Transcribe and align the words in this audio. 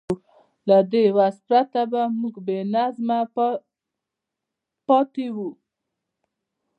له 0.67 0.77
دې 0.91 1.05
وس 1.17 1.35
پرته 1.47 1.81
به 1.91 2.01
موږ 2.19 2.35
بېنظمه 2.45 3.19
پاتې 4.87 5.25
وو. 5.35 5.49